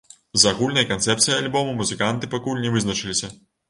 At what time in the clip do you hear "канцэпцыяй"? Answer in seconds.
0.93-1.37